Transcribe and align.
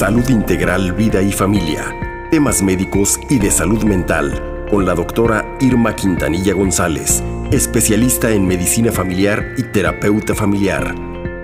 Salud 0.00 0.26
Integral, 0.30 0.94
Vida 0.94 1.20
y 1.20 1.30
Familia. 1.30 1.94
Temas 2.30 2.62
médicos 2.62 3.20
y 3.28 3.38
de 3.38 3.50
salud 3.50 3.84
mental 3.84 4.64
con 4.70 4.86
la 4.86 4.94
doctora 4.94 5.58
Irma 5.60 5.94
Quintanilla 5.94 6.54
González, 6.54 7.22
especialista 7.52 8.30
en 8.30 8.46
medicina 8.46 8.92
familiar 8.92 9.44
y 9.58 9.62
terapeuta 9.64 10.34
familiar. 10.34 10.94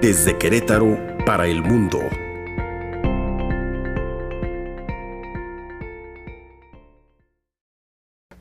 Desde 0.01 0.39
Querétaro 0.39 0.99
para 1.27 1.47
el 1.47 1.63
mundo. 1.63 2.01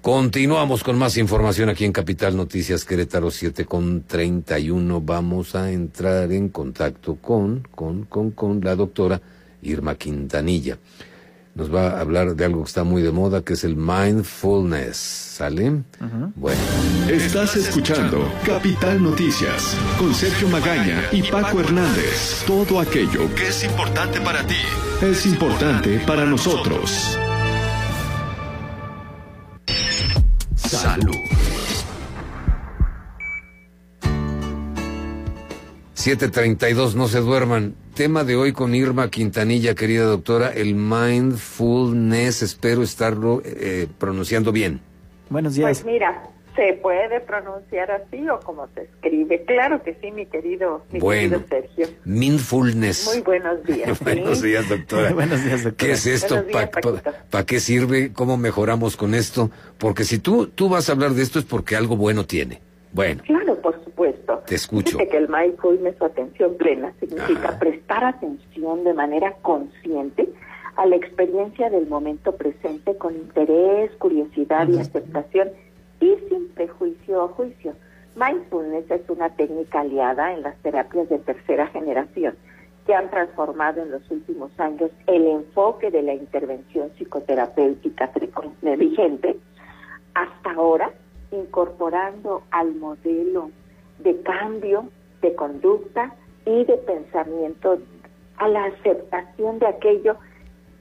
Continuamos 0.02 0.86
con 0.86 0.97
más 0.97 1.18
información 1.18 1.68
aquí 1.68 1.84
en 1.84 1.91
Capital 1.91 2.38
Noticias 2.38 2.86
Querétaro 2.86 3.32
7 3.32 3.66
con 3.66 4.04
31. 4.04 5.02
Vamos 5.02 5.55
a 5.55 5.73
entrar 5.73 6.32
en 6.32 6.47
contacto 6.47 7.16
con, 7.16 7.68
con, 7.75 8.05
con, 8.05 8.32
con 8.32 8.62
la 8.62 8.77
doctora 8.77 9.22
Irma 9.66 9.96
Quintanilla. 9.96 10.78
Nos 11.55 11.74
va 11.74 11.92
a 11.92 12.02
hablar 12.02 12.36
de 12.36 12.46
algo 12.46 12.64
que 12.64 12.68
está 12.68 12.84
muy 12.84 13.02
de 13.02 13.12
moda, 13.12 13.42
que 13.42 13.54
es 13.54 13.64
el 13.64 13.78
mindfulness. 13.78 14.98
¿Sale? 14.98 15.84
Bueno. 16.36 16.62
Estás 17.10 17.55
escuchando 17.55 18.30
Capital 18.46 19.02
Noticias 19.02 19.78
con 19.98 20.14
Sergio 20.14 20.48
Magaña 20.50 21.04
y 21.12 21.24
Paco 21.24 21.60
Hernández. 21.60 22.44
Todo 22.46 22.80
aquello 22.80 23.34
que 23.36 23.48
es 23.48 23.64
importante 23.64 24.20
para 24.22 24.46
ti 24.46 24.55
es 25.02 25.26
importante 25.26 26.00
para 26.05 26.26
nosotros. 26.26 27.18
Salud. 30.55 31.16
732, 36.05 36.96
no 36.96 37.08
se 37.08 37.20
duerman. 37.20 37.76
Tema 37.95 38.26
de 38.26 38.35
hoy 38.35 38.52
con 38.52 38.76
Irma 38.76 39.09
Quintanilla, 39.09 39.73
querida 39.73 40.04
doctora, 40.04 40.51
el 40.51 40.76
mindfulness. 40.76 42.41
Espero 42.41 42.84
estarlo 42.84 43.41
eh, 43.46 43.88
pronunciando 43.98 44.51
bien. 44.51 44.82
Buenos 45.29 45.55
días. 45.55 45.82
Pues 45.82 45.85
mira, 45.85 46.23
se 46.57 46.73
puede 46.73 47.21
pronunciar 47.21 47.91
así 47.91 48.27
o 48.27 48.41
como 48.41 48.68
se 48.76 48.82
escribe. 48.82 49.46
Claro 49.46 49.82
que 49.82 49.98
sí, 50.01 50.12
mi 50.12 50.26
querido, 50.26 50.84
mi 50.91 50.99
bueno, 50.99 51.41
querido 51.48 51.48
Sergio. 51.48 51.88
Mindfulness. 52.04 53.12
Muy 53.13 53.21
buenos 53.21 53.63
días. 53.63 53.99
buenos 54.04 54.41
días, 54.41 54.68
doctora. 54.68 55.12
buenos 55.13 55.46
días, 55.46 55.63
doctora. 55.63 55.88
¿Qué 55.88 55.93
es 55.93 56.05
esto? 56.05 56.43
¿Para 56.51 56.70
pa, 57.29 57.46
qué 57.46 57.62
sirve? 57.62 58.12
¿Cómo 58.12 58.35
mejoramos 58.35 58.98
con 58.98 59.16
esto? 59.16 59.51
Porque 59.77 60.04
si 60.04 60.20
tú, 60.20 60.48
tú 60.48 60.68
vas 60.68 60.90
a 60.90 60.91
hablar 60.91 61.12
de 61.12 61.23
esto 61.23 61.40
es 61.40 61.46
porque 61.46 61.77
algo 61.77 61.96
bueno 61.96 62.26
tiene. 62.26 62.60
Bueno. 62.96 63.21
Claro, 63.26 63.55
por 63.62 63.84
supuesto. 63.84 64.41
Te 64.47 64.56
escucho. 64.56 64.97
Dice 64.97 65.09
que 65.09 65.18
el 65.18 65.28
mindfulness 65.28 66.00
o 66.00 66.06
atención 66.06 66.56
plena 66.56 66.94
significa 67.01 67.59
prestar 67.59 68.06
atención 68.06 68.85
de 68.85 68.94
manera 68.94 69.34
consciente 69.41 70.29
a 70.78 70.85
la 70.85 70.96
experiencia 70.96 71.69
del 71.69 71.88
momento 71.88 72.38
presente 72.38 72.97
con 72.97 73.13
interés, 73.16 73.91
curiosidad 73.97 74.69
y 74.69 74.79
aceptación 74.79 75.50
y 76.00 76.16
sin 76.29 76.47
prejuicio 76.50 77.25
o 77.25 77.28
juicio. 77.29 77.73
Mindfulness 78.16 78.90
es 78.90 79.09
una 79.09 79.29
técnica 79.29 79.81
aliada 79.81 80.34
en 80.34 80.44
las 80.44 80.56
terapias 80.59 81.09
de 81.09 81.19
tercera 81.19 81.68
generación 81.68 82.35
que 82.85 82.96
han 82.96 83.09
transformado 83.09 83.81
en 83.81 83.91
los 83.91 84.09
últimos 84.09 84.57
años 84.57 84.90
el 85.07 85.28
enfoque 85.28 85.91
de 85.91 86.01
la 86.01 86.13
intervención 86.13 86.91
psicoterapéutica 86.97 88.09
vigente 88.78 89.35
hasta 90.13 90.51
ahora, 90.51 90.94
incorporando 91.36 92.44
al 92.52 92.74
modelo 92.75 93.52
de 94.00 94.19
cambio 94.22 94.90
de 95.22 95.36
conducta 95.36 96.16
y 96.46 96.66
de 96.66 96.78
pensamiento 96.78 97.80
a 98.38 98.47
la 98.47 98.66
aceptación 98.66 99.59
de 99.59 99.68
aquello 99.68 100.18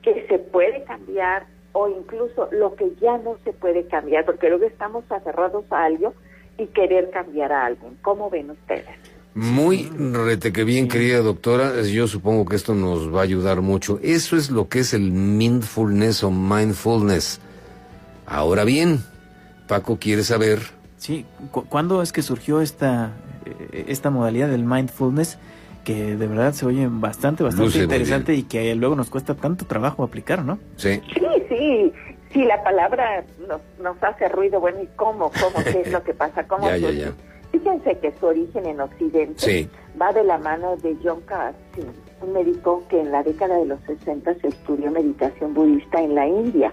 que 0.03 0.27
se 0.29 0.39
puede 0.39 0.85
cambiar 0.85 1.47
o 1.73 1.89
incluso 1.89 2.49
lo 2.53 2.75
que 2.77 2.93
ya 3.01 3.19
no 3.19 3.37
se 3.45 3.53
puede 3.53 3.87
cambiar, 3.87 4.25
porque 4.25 4.48
luego 4.48 4.64
estamos 4.64 5.05
aferrados 5.11 5.64
a 5.70 5.85
algo 5.85 6.14
y 6.59 6.67
querer 6.67 7.11
cambiar 7.11 7.53
a 7.53 7.67
alguien. 7.67 7.97
¿Cómo 8.03 8.31
ven 8.31 8.51
ustedes? 8.51 8.87
Muy 9.35 9.91
rete 10.13 10.53
que 10.53 10.63
bien, 10.63 10.87
querida 10.87 11.19
doctora. 11.19 11.83
Yo 11.83 12.07
supongo 12.07 12.45
que 12.45 12.55
esto 12.55 12.75
nos 12.75 13.13
va 13.13 13.20
a 13.20 13.25
ayudar 13.25 13.63
mucho. 13.63 13.98
Eso 14.03 14.37
es 14.37 14.51
lo 14.51 14.69
que 14.69 14.81
es 14.81 14.95
el 14.95 15.11
mindfulness 15.11 16.23
o 16.23 16.31
mindfulness. 16.31 17.41
Ahora 18.27 18.63
bien, 18.63 19.01
Paco 19.67 19.98
quiere 19.98 20.23
saber. 20.23 20.61
Sí, 20.97 21.27
¿cuándo 21.69 22.02
es 22.02 22.13
que 22.13 22.23
surgió 22.23 22.61
esta, 22.61 23.13
eh, 23.45 23.86
esta 23.89 24.11
modalidad 24.11 24.48
del 24.48 24.64
mindfulness? 24.64 25.39
que 25.85 26.17
de 26.17 26.27
verdad 26.27 26.52
se 26.55 26.67
oye 26.67 26.89
bastante, 26.91 27.45
bastante 27.45 27.79
interesante 27.79 28.35
y 28.35 28.45
que 28.45 28.75
luego 28.75 28.97
nos 28.97 29.11
cuesta 29.11 29.35
tanto 29.35 29.67
trabajo 29.67 30.02
aplicar, 30.02 30.45
¿no? 30.45 30.58
Sí. 30.77 31.01
Sí, 31.14 31.27
sí. 31.48 31.92
Sí, 32.33 32.45
la 32.45 32.64
palabra 32.64 33.23
nos, 33.47 33.61
nos 33.80 34.02
hace 34.02 34.29
ruido. 34.29 34.58
Bueno, 34.58 34.83
¿y 34.83 34.89
cómo? 34.97 35.30
¿Cómo? 35.41 35.63
¿Qué 35.63 35.83
es 35.83 35.92
lo 35.92 36.02
que 36.02 36.14
pasa? 36.14 36.45
¿Cómo 36.48 36.67
ya, 36.67 36.77
ya, 36.77 36.91
ya. 36.91 37.13
Fíjense 37.52 37.96
que 37.98 38.13
su 38.19 38.27
origen 38.27 38.67
en 38.67 38.81
Occidente 38.81 39.69
va 40.01 40.13
de 40.13 40.25
la 40.25 40.39
mano 40.39 40.77
de 40.79 40.96
John 41.05 41.20
Kabat-Zinn, 41.25 41.92
un 42.23 42.33
médico 42.33 42.83
que 42.89 43.01
en 43.01 43.13
la 43.13 43.23
década 43.23 43.57
de 43.57 43.67
los 43.67 43.79
60 43.83 44.35
se 44.41 44.48
estudió 44.48 44.91
meditación 44.91 45.55
budista 45.55 46.02
en 46.02 46.17
la 46.17 46.27
India. 46.27 46.73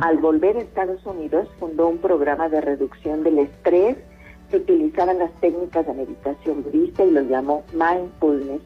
Al 0.00 0.18
volver 0.18 0.56
a 0.56 0.60
Estados 0.60 1.04
Unidos 1.06 1.48
fundó 1.58 1.88
un 1.88 1.98
programa 1.98 2.48
de 2.48 2.60
reducción 2.60 3.22
del 3.22 3.38
estrés. 3.38 3.96
Que 4.50 4.58
utilizaban 4.58 5.18
las 5.18 5.32
técnicas 5.40 5.86
de 5.86 5.94
meditación 5.94 6.62
budista 6.62 7.04
y 7.04 7.10
lo 7.10 7.22
llamó 7.22 7.64
mindfulness, 7.72 8.60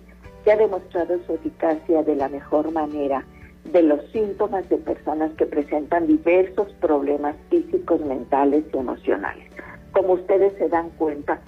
que 0.45 0.51
ha 0.51 0.57
demostrado 0.57 1.17
su 1.25 1.35
eficacia 1.35 2.03
de 2.03 2.17
la 2.17 2.29
mejor 2.29 2.73
manera. 2.73 3.25
De 3.73 3.83
los 3.83 4.05
síntomas 4.11 4.69
de 4.69 4.79
personas 4.79 5.31
que 5.35 5.47
presentan 5.47 6.09
diversos 6.09 6.73
problemas 6.81 7.37
físicos, 7.51 8.01
mentales 8.01 8.65
y 8.73 8.77
emocionales. 8.77 9.49
Como 9.93 10.15
ustedes 10.15 10.53
se 10.59 10.69
dan 10.69 10.91
cuenta, 10.91 11.41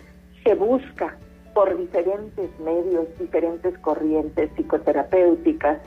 se 0.44 0.54
busca 0.54 1.16
por 1.52 1.76
diferentes 1.76 2.48
medios, 2.60 3.06
diferentes 3.18 3.76
corrientes 3.78 4.50
psicoterapéuticas, 4.54 5.78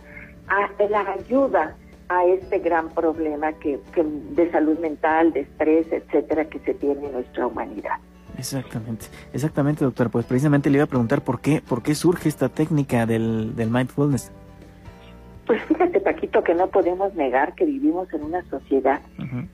a 0.48 0.69
la 0.90 1.13
ayuda 1.13 1.75
a 2.12 2.26
este 2.26 2.60
gran 2.60 2.90
problema 2.90 3.54
que, 3.54 3.80
que 3.94 4.04
de 4.04 4.52
salud 4.52 4.78
mental, 4.80 5.32
de 5.32 5.42
estrés, 5.42 5.88
etcétera, 5.92 6.44
que 6.46 6.60
se 6.60 6.74
tiene 6.74 7.06
en 7.06 7.14
nuestra 7.14 7.48
humanidad. 7.48 7.98
Exactamente, 8.38 9.06
exactamente, 9.32 9.86
doctor. 9.86 10.10
Pues 10.10 10.26
precisamente 10.26 10.70
le 10.70 10.78
iba 10.78 10.84
a 10.84 10.88
preguntar 10.88 11.24
por 11.24 11.40
qué, 11.40 11.62
por 11.62 11.82
qué 11.82 11.96
surge 11.96 12.28
esta 12.28 12.50
técnica 12.50 13.06
del, 13.06 13.56
del 13.56 13.70
mindfulness. 13.70 14.30
Pues 15.48 15.62
fíjate, 15.64 16.02
Paquito, 16.02 16.44
que 16.44 16.54
no 16.54 16.68
podemos 16.68 17.14
negar 17.16 17.56
que 17.56 17.66
vivimos 17.66 18.12
en 18.14 18.24
una 18.24 18.44
sociedad 18.50 19.00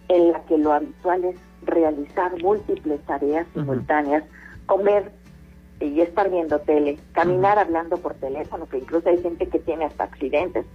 en 0.10 0.32
la 0.32 0.42
que 0.46 0.58
lo 0.58 0.74
habitual 0.74 1.26
es 1.26 1.36
realizar 1.64 2.42
múltiples 2.42 3.00
tareas 3.02 3.46
simultáneas, 3.54 4.24
comer 4.66 5.12
y 5.80 6.02
estar 6.02 6.30
viendo 6.30 6.60
tele, 6.60 6.98
caminar 7.12 7.60
hablando 7.60 7.98
por 7.98 8.16
teléfono, 8.16 8.68
que 8.68 8.80
incluso 8.80 9.10
hay 9.10 9.22
gente 9.22 9.48
que 9.48 9.60
tiene 9.60 9.86
hasta 9.86 10.06
accidentes, 10.06 10.66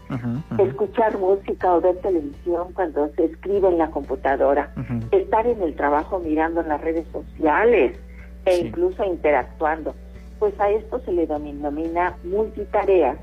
escuchar 0.58 1.18
música 1.18 1.74
o 1.74 1.80
ver 1.80 1.96
televisión 1.96 2.72
cuando 2.72 3.08
se 3.16 3.24
escribe 3.24 3.68
en 3.68 3.78
la 3.78 3.90
computadora, 3.90 4.72
estar 5.10 5.46
en 5.46 5.60
el 5.62 5.74
trabajo 5.74 6.20
mirando 6.20 6.60
en 6.60 6.68
las 6.68 6.80
redes 6.80 7.06
sociales 7.12 7.98
e 8.44 8.56
incluso 8.58 9.04
interactuando. 9.04 9.94
Pues 10.38 10.58
a 10.60 10.70
esto 10.70 11.00
se 11.00 11.12
le 11.12 11.26
denomina 11.26 12.16
multitarea, 12.24 13.16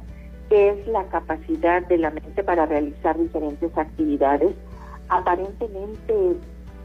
que 0.50 0.70
es 0.70 0.88
la 0.88 1.06
capacidad 1.06 1.86
de 1.88 1.98
la 1.98 2.12
mente 2.12 2.44
para 2.44 2.66
realizar 2.66 3.18
diferentes 3.18 3.78
actividades 3.78 4.56
aparentemente 5.10 6.14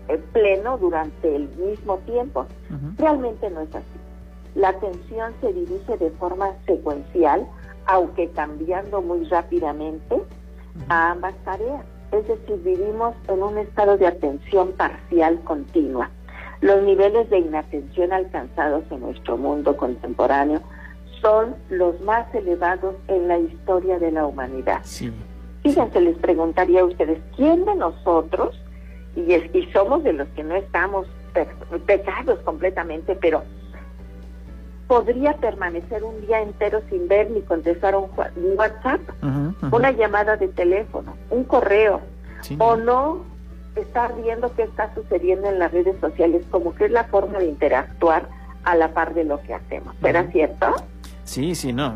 eh, 0.09 0.19
pleno 0.32 0.78
durante 0.78 1.34
el 1.34 1.49
mismo 1.56 1.99
tiempo. 1.99 2.47
Realmente 2.99 3.49
no 3.50 3.61
es 3.61 3.75
así 3.75 3.94
la 4.54 4.69
atención 4.69 5.32
se 5.41 5.53
dirige 5.53 5.97
de 5.97 6.10
forma 6.12 6.53
secuencial, 6.66 7.46
aunque 7.87 8.31
cambiando 8.31 9.02
muy 9.02 9.25
rápidamente, 9.25 10.23
a 10.88 11.12
ambas 11.12 11.34
tareas. 11.44 11.84
Es 12.12 12.26
decir, 12.29 12.62
vivimos 12.62 13.14
en 13.29 13.43
un 13.43 13.58
estado 13.58 13.96
de 13.96 14.06
atención 14.06 14.73
parcial 14.73 15.40
continua. 15.40 16.11
Los 16.61 16.82
niveles 16.82 17.29
de 17.31 17.40
inatención 17.40 18.12
alcanzados 18.12 18.84
en 18.90 19.00
nuestro 19.00 19.37
mundo 19.37 19.76
contemporáneo 19.76 20.61
son 21.20 21.56
los 21.70 22.00
más 22.02 22.32
elevados 22.34 22.94
en 23.08 23.29
la 23.29 23.38
historia 23.38 23.99
de 23.99 24.12
la 24.12 24.26
humanidad. 24.26 24.82
Fíjense, 25.62 26.00
les 26.00 26.17
preguntaría 26.19 26.82
a 26.82 26.84
ustedes, 26.84 27.19
¿quién 27.37 27.64
de 27.64 27.75
nosotros, 27.75 28.61
y, 29.17 29.32
es, 29.32 29.55
y 29.55 29.64
somos 29.73 30.05
de 30.05 30.12
los 30.12 30.29
que 30.29 30.44
no 30.44 30.55
estamos 30.55 31.06
pecados 31.87 32.38
completamente, 32.40 33.17
pero 33.17 33.43
podría 34.86 35.34
permanecer 35.34 36.04
un 36.04 36.20
día 36.26 36.40
entero 36.40 36.82
sin 36.90 37.08
ver 37.08 37.31
ni 37.31 37.40
contestar 37.42 37.96
un, 37.96 38.08
WhatsApp, 38.56 39.00
una 39.70 39.90
llamada 39.92 40.36
de 40.36 40.48
teléfono, 40.48 41.16
un 41.31 41.44
correo, 41.44 42.00
o 42.58 42.76
no 42.76 43.25
estar 43.76 44.14
viendo 44.22 44.54
qué 44.54 44.62
está 44.62 44.94
sucediendo 44.94 45.48
en 45.48 45.58
las 45.58 45.72
redes 45.72 45.96
sociales, 46.00 46.44
como 46.50 46.75
que 46.75 46.86
es 46.86 46.90
la 46.90 47.04
forma 47.04 47.38
de 47.38 47.46
interactuar 47.46 48.28
a 48.64 48.76
la 48.76 48.92
par 48.92 49.14
de 49.14 49.25
lo 49.25 49.40
que 49.42 49.54
hacemos. 49.54 49.94
¿Será 50.00 50.31
cierto? 50.31 50.75
Sí, 51.25 51.54
sí, 51.54 51.72
no. 51.72 51.94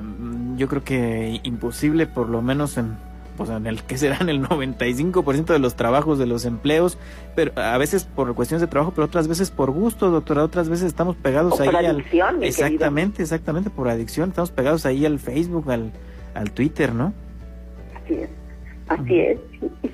Yo 0.56 0.68
creo 0.68 0.82
que 0.82 1.40
imposible, 1.42 2.06
por 2.06 2.28
lo 2.28 2.42
menos 2.42 2.78
en 2.78 2.96
pues 3.38 3.50
en 3.50 3.68
el 3.68 3.84
que 3.84 3.96
serán 3.96 4.28
el 4.28 4.42
95% 4.42 5.46
de 5.46 5.60
los 5.60 5.76
trabajos, 5.76 6.18
de 6.18 6.26
los 6.26 6.44
empleos, 6.44 6.98
pero 7.36 7.52
a 7.54 7.78
veces 7.78 8.04
por 8.04 8.34
cuestiones 8.34 8.60
de 8.60 8.66
trabajo, 8.66 8.92
pero 8.94 9.06
otras 9.06 9.28
veces 9.28 9.52
por 9.52 9.70
gusto, 9.70 10.10
doctora, 10.10 10.42
otras 10.42 10.68
veces 10.68 10.88
estamos 10.88 11.14
pegados 11.14 11.60
ahí 11.60 11.68
al 11.68 12.04
exactamente, 12.42 13.22
exactamente 13.22 13.70
por 13.70 13.88
adicción, 13.88 14.30
estamos 14.30 14.50
pegados 14.50 14.84
ahí 14.86 15.06
al 15.06 15.20
Facebook, 15.20 15.70
al, 15.70 15.92
al 16.34 16.50
Twitter, 16.50 16.92
¿no? 16.92 17.14
Así 18.04 18.14
es, 18.14 18.30
así 18.88 19.20
es, 19.20 19.38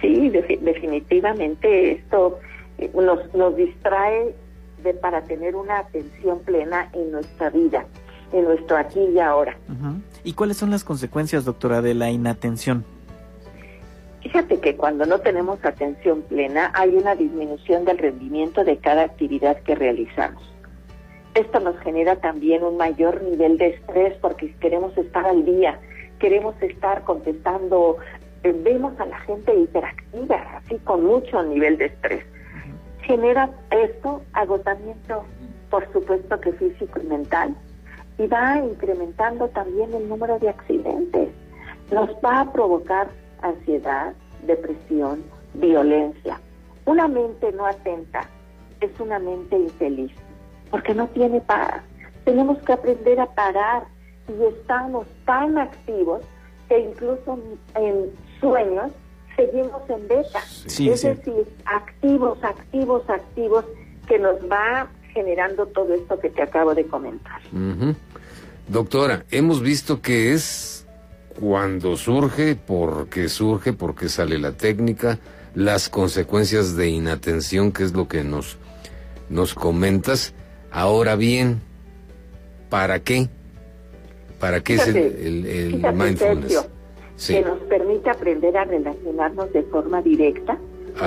sí, 0.01 0.31
definitivamente 0.31 1.93
esto 1.93 2.39
eh, 2.79 2.91
nos, 2.95 3.35
nos 3.35 3.55
distrae 3.57 4.35
de, 4.83 4.95
para 4.95 5.23
tener 5.25 5.55
una 5.55 5.81
atención 5.81 6.39
plena 6.41 6.89
en 6.95 7.13
nuestra 7.13 7.51
vida, 7.51 7.85
en 8.33 8.45
nuestro 8.45 8.79
aquí 8.79 9.01
y 9.01 9.19
ahora. 9.19 9.55
¿Y 10.25 10.33
cuáles 10.33 10.57
son 10.57 10.71
las 10.71 10.83
consecuencias, 10.83 11.45
doctora, 11.45 11.83
de 11.83 11.93
la 11.93 12.11
inatención? 12.11 12.87
Fíjate 14.35 14.59
que 14.59 14.77
cuando 14.77 15.07
no 15.07 15.21
tenemos 15.21 15.65
atención 15.65 16.23
plena 16.23 16.73
hay 16.75 16.97
una 16.97 17.15
disminución 17.15 17.85
del 17.85 17.99
rendimiento 17.99 18.65
de 18.65 18.79
cada 18.79 19.03
actividad 19.03 19.61
que 19.61 19.77
realizamos. 19.77 20.43
Esto 21.35 21.61
nos 21.61 21.79
genera 21.79 22.17
también 22.17 22.65
un 22.65 22.77
mayor 22.77 23.23
nivel 23.23 23.59
de 23.59 23.69
estrés 23.69 24.13
porque 24.21 24.53
queremos 24.55 24.99
estar 24.99 25.25
al 25.25 25.45
día, 25.45 25.79
queremos 26.19 26.61
estar 26.63 27.05
contestando, 27.05 27.99
eh, 28.43 28.53
vemos 28.65 28.99
a 28.99 29.07
la 29.07 29.21
gente 29.21 29.55
hiperactiva, 29.55 30.57
así 30.57 30.79
con 30.79 31.05
mucho 31.05 31.41
nivel 31.45 31.79
de 31.79 31.85
estrés. 31.85 32.25
Genera 33.03 33.51
esto 33.71 34.21
agotamiento, 34.33 35.25
por 35.71 35.87
supuesto 35.93 36.41
que 36.41 36.53
físico 36.55 36.99
y 37.01 37.07
mental, 37.07 37.55
y 38.19 38.27
va 38.27 38.59
incrementando 38.59 39.47
también 39.51 39.95
el 39.95 40.09
número 40.09 40.41
de 40.41 40.49
accidentes. 40.49 41.29
Nos 41.93 42.11
va 42.15 42.41
a 42.41 42.53
provocar 42.53 43.07
ansiedad, 43.43 44.13
depresión, 44.47 45.23
violencia. 45.55 46.41
Una 46.85 47.09
mente 47.09 47.53
no 47.53 47.67
atenta 47.67 48.29
es 48.81 48.91
una 49.01 49.19
mente 49.19 49.57
infeliz, 49.57 50.13
porque 50.71 50.95
no 50.95 51.07
tiene 51.09 51.41
paz. 51.41 51.83
Tenemos 52.25 52.59
que 52.63 52.73
aprender 52.73 53.21
a 53.21 53.27
parar 53.27 53.85
y 54.29 54.45
estamos 54.45 55.07
tan 55.25 55.59
activos 55.59 56.23
que 56.69 56.79
incluso 56.79 57.39
en 57.75 58.11
sueños 58.41 58.91
seguimos 59.37 59.83
en 59.89 60.09
beta. 60.09 60.41
es 60.67 61.03
decir, 61.03 61.47
activos, 61.67 62.39
activos, 62.43 63.09
activos, 63.09 63.65
que 64.07 64.19
nos 64.19 64.37
va 64.51 64.89
generando 65.13 65.67
todo 65.67 65.95
esto 65.95 66.19
que 66.19 66.29
te 66.29 66.43
acabo 66.43 66.75
de 66.75 66.87
comentar. 66.87 67.41
Doctora, 68.69 69.25
hemos 69.31 69.63
visto 69.63 70.01
que 70.01 70.33
es 70.33 70.84
cuando 71.39 71.97
surge, 71.97 72.57
porque 72.57 73.29
surge, 73.29 73.73
porque 73.73 74.09
sale 74.09 74.39
la 74.39 74.53
técnica, 74.53 75.19
las 75.55 75.89
consecuencias 75.89 76.77
de 76.77 76.89
inatención, 76.89 77.73
que 77.73 77.85
es 77.85 77.93
lo 77.93 78.09
que 78.09 78.25
nos, 78.25 78.59
nos 79.29 79.55
comentas. 79.55 80.35
Ahora 80.71 81.17
bien, 81.17 81.61
¿para 82.71 83.01
qué? 83.01 83.29
¿Para 84.39 84.61
qué 84.61 84.75
es 84.75 84.87
el, 84.89 85.83
mindfulness? 85.95 86.69
Que 87.27 87.43
nos 87.43 87.59
permite 87.61 88.11
aprender 88.11 88.57
a 88.57 88.65
relacionarnos 88.65 89.53
de 89.53 89.63
forma 89.65 90.03
directa 90.03 90.59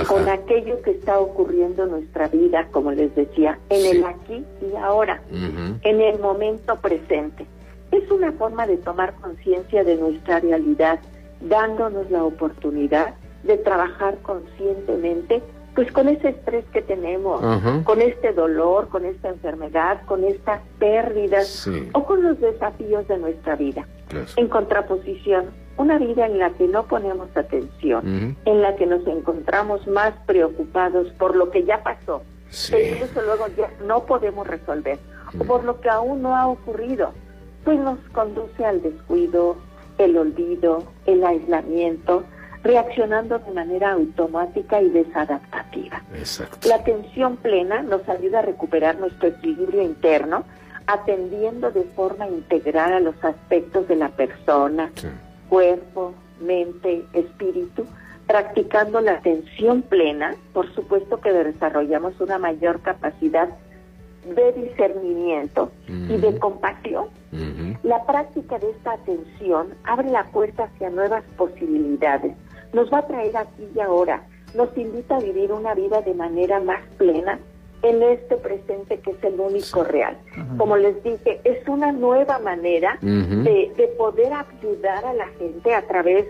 con 0.08 0.28
aquello 0.28 0.82
que 0.82 0.92
está 0.92 1.20
ocurriendo 1.20 1.84
en 1.84 1.92
nuestra 1.92 2.28
vida, 2.28 2.68
como 2.72 2.92
les 2.92 3.14
decía, 3.16 3.60
en 3.70 3.98
el 3.98 4.04
aquí 4.04 4.44
y 4.62 4.76
ahora, 4.76 5.22
en 5.32 6.02
el 6.02 6.20
momento 6.20 6.76
presente. 6.78 7.46
Es 7.92 8.10
una 8.12 8.32
forma 8.34 8.68
de 8.68 8.78
tomar 8.78 9.14
conciencia 9.16 9.84
de 9.84 9.96
nuestra 9.96 10.40
realidad, 10.40 11.00
dándonos 11.42 12.10
la 12.12 12.24
oportunidad 12.24 13.14
de 13.44 13.58
trabajar 13.58 14.18
conscientemente 14.20 15.42
pues 15.78 15.92
con 15.92 16.10
ese 16.10 16.30
estrés 16.30 16.66
que 16.74 16.82
tenemos, 16.82 17.40
con 17.84 18.02
este 18.02 18.34
dolor, 18.34 18.88
con 18.88 19.06
esta 19.06 19.30
enfermedad, 19.30 20.02
con 20.08 20.24
estas 20.24 20.60
pérdidas 20.80 21.70
o 21.94 22.04
con 22.04 22.24
los 22.24 22.40
desafíos 22.42 23.08
de 23.08 23.20
nuestra 23.20 23.56
vida. 23.56 23.86
En 24.38 24.48
contraposición, 24.48 25.52
una 25.78 26.00
vida 26.00 26.26
en 26.26 26.40
la 26.40 26.50
que 26.50 26.68
no 26.68 26.88
ponemos 26.88 27.30
atención, 27.38 28.36
en 28.44 28.62
la 28.64 28.76
que 28.76 28.88
nos 28.88 29.06
encontramos 29.06 29.86
más 29.86 30.16
preocupados 30.26 31.10
por 31.20 31.36
lo 31.36 31.52
que 31.52 31.64
ya 31.64 31.84
pasó, 31.84 32.24
que 32.72 32.94
incluso 32.94 33.22
luego 33.22 33.46
ya 33.56 33.70
no 33.86 34.04
podemos 34.08 34.48
resolver, 34.48 34.98
o 35.40 35.44
por 35.44 35.64
lo 35.64 35.80
que 35.80 35.90
aún 35.90 36.24
no 36.24 36.36
ha 36.36 36.48
ocurrido 36.48 37.12
pues 37.68 37.82
nos 37.82 38.00
conduce 38.14 38.64
al 38.64 38.82
descuido, 38.82 39.58
el 39.98 40.18
olvido, 40.18 40.86
el 41.06 41.22
aislamiento, 41.26 42.24
reaccionando 42.64 43.40
de 43.40 43.52
manera 43.52 43.92
automática 43.92 44.82
y 44.82 44.90
desadaptativa. 44.90 46.02
La 46.66 46.76
atención 46.76 47.36
plena 47.36 47.82
nos 47.82 48.08
ayuda 48.08 48.40
a 48.40 48.44
recuperar 48.44 48.98
nuestro 49.00 49.28
equilibrio 49.28 49.82
interno, 49.82 50.46
atendiendo 50.86 51.70
de 51.72 51.84
forma 51.94 52.30
integral 52.30 52.94
a 52.94 53.02
los 53.02 53.22
aspectos 53.22 53.86
de 53.90 53.98
la 53.98 54.08
persona, 54.16 54.90
cuerpo, 55.50 56.14
mente, 56.40 57.04
espíritu, 57.12 57.86
practicando 58.28 59.02
la 59.02 59.16
atención 59.16 59.82
plena, 59.82 60.38
por 60.54 60.74
supuesto 60.74 61.20
que 61.20 61.34
desarrollamos 61.34 62.18
una 62.22 62.38
mayor 62.38 62.80
capacidad 62.80 63.50
de 64.36 64.52
discernimiento 64.54 65.72
y 65.88 66.18
de 66.18 66.38
compasión. 66.40 67.06
La 67.84 68.06
práctica 68.06 68.58
de 68.60 68.70
esta 68.72 68.94
atención 68.94 69.68
abre 69.84 70.10
la 70.10 70.26
puerta 70.26 70.64
hacia 70.64 70.90
nuevas 70.90 71.24
posibilidades, 71.38 72.34
nos 72.74 72.92
va 72.92 73.00
a 73.00 73.08
traer 73.08 73.36
aquí 73.38 73.68
y 73.76 73.80
ahora, 73.80 74.24
nos 74.56 74.76
invita 74.78 75.18
a 75.18 75.20
vivir 75.20 75.52
una 75.52 75.74
vida 75.74 76.02
de 76.02 76.14
manera 76.14 76.60
más 76.60 76.82
plena 76.98 77.40
en 77.84 78.02
este 78.02 78.38
presente 78.38 79.00
que 79.00 79.12
es 79.12 79.24
el 79.24 79.40
único 79.40 79.84
real. 79.84 80.18
Como 80.58 80.78
les 80.78 81.02
dije, 81.04 81.42
es 81.44 81.68
una 81.68 81.92
nueva 81.92 82.40
manera 82.40 82.98
de, 83.02 83.72
de 83.78 83.88
poder 83.98 84.32
ayudar 84.34 85.06
a 85.06 85.14
la 85.14 85.28
gente 85.40 85.76
a 85.76 85.86
través 85.86 86.26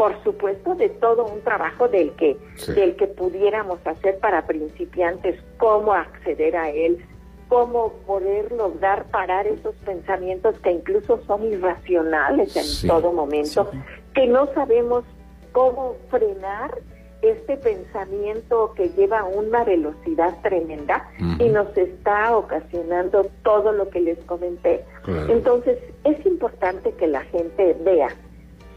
por 0.00 0.16
supuesto, 0.24 0.74
de 0.76 0.88
todo 0.88 1.26
un 1.26 1.42
trabajo 1.42 1.86
del 1.86 2.12
que, 2.12 2.34
del 2.68 2.96
que 2.96 3.06
pudiéramos 3.06 3.86
hacer 3.86 4.18
para 4.18 4.46
principiantes, 4.46 5.38
cómo 5.58 5.92
acceder 5.92 6.56
a 6.56 6.70
él, 6.70 7.04
cómo 7.50 7.92
poder 8.06 8.52
lograr 8.52 9.06
parar 9.10 9.46
esos 9.48 9.74
pensamientos 9.84 10.58
que 10.60 10.70
incluso 10.70 11.20
son 11.26 11.44
irracionales 11.44 12.56
en 12.56 12.88
todo 12.88 13.12
momento, 13.12 13.68
que 14.14 14.28
no 14.28 14.46
sabemos 14.54 15.04
cómo 15.50 15.96
frenar 16.08 16.70
este 17.22 17.56
pensamiento 17.56 18.72
que 18.74 18.88
lleva 18.90 19.18
a 19.18 19.24
una 19.24 19.64
velocidad 19.64 20.38
tremenda 20.42 21.10
y 21.40 21.48
nos 21.48 21.76
está 21.76 22.36
ocasionando 22.36 23.28
todo 23.42 23.72
lo 23.72 23.90
que 23.90 24.00
les 24.00 24.18
comenté. 24.24 24.84
Entonces, 25.28 25.76
es 26.04 26.24
importante 26.24 26.92
que 26.92 27.08
la 27.08 27.22
gente 27.24 27.76
vea 27.84 28.08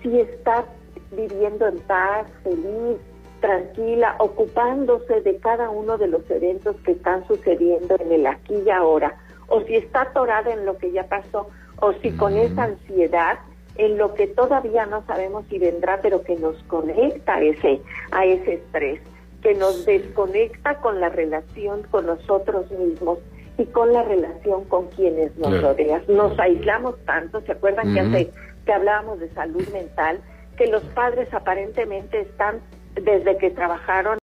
si 0.01 0.19
está 0.19 0.65
viviendo 1.11 1.67
en 1.67 1.77
paz, 1.81 2.25
feliz, 2.43 2.97
tranquila, 3.43 4.15
ocupándose 4.19 5.19
de 5.19 5.35
cada 5.39 5.69
uno 5.69 5.97
de 5.97 6.07
los 6.07 6.21
eventos 6.31 6.77
que 6.85 6.93
están 6.93 7.27
sucediendo 7.27 7.97
en 7.99 8.13
el 8.13 8.25
aquí 8.25 8.55
y 8.65 8.69
ahora, 8.69 9.17
o 9.49 9.59
si 9.63 9.75
está 9.75 10.03
atorada 10.03 10.53
en 10.53 10.65
lo 10.65 10.77
que 10.77 10.93
ya 10.93 11.03
pasó, 11.09 11.49
o 11.81 11.91
si 12.01 12.11
con 12.15 12.37
esa 12.37 12.63
ansiedad 12.63 13.39
en 13.75 13.97
lo 13.97 14.13
que 14.13 14.27
todavía 14.27 14.85
no 14.85 15.05
sabemos 15.07 15.43
si 15.49 15.59
vendrá, 15.59 15.99
pero 16.01 16.23
que 16.23 16.37
nos 16.37 16.55
conecta 16.63 17.35
a 17.35 17.41
ese, 17.41 17.81
a 18.11 18.23
ese 18.23 18.53
estrés, 18.53 19.01
que 19.41 19.55
nos 19.55 19.85
desconecta 19.85 20.75
con 20.77 21.01
la 21.01 21.09
relación 21.09 21.83
con 21.91 22.05
nosotros 22.05 22.71
mismos 22.71 23.19
y 23.57 23.65
con 23.65 23.91
la 23.91 24.03
relación 24.03 24.63
con 24.69 24.87
quienes 24.87 25.35
nos 25.35 25.61
rodean. 25.61 26.01
Nos 26.07 26.39
aislamos 26.39 26.95
tanto, 27.03 27.41
¿se 27.41 27.51
acuerdan 27.51 27.93
que 27.93 27.99
hace 27.99 28.31
que 28.65 28.71
hablábamos 28.71 29.19
de 29.19 29.29
salud 29.33 29.67
mental? 29.73 30.21
Que 30.55 30.67
los 30.67 30.83
padres 30.83 31.33
aparentemente 31.33 32.21
están 32.21 32.61
desde 32.95 33.37
que 33.37 33.51
trabajaron 33.51 34.17